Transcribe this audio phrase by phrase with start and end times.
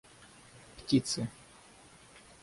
[0.85, 1.27] птицы